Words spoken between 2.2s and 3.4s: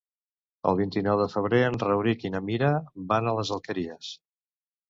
i na Mira van a